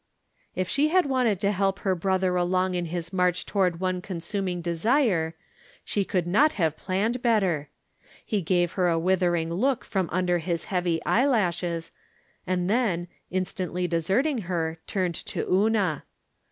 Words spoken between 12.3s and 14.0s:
and then, instantly